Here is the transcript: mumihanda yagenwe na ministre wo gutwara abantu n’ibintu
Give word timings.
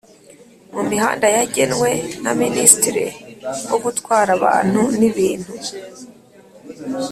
mumihanda 0.73 1.27
yagenwe 1.35 1.89
na 2.23 2.31
ministre 2.41 3.03
wo 3.69 3.77
gutwara 3.83 4.29
abantu 4.37 4.81
n’ibintu 4.99 5.51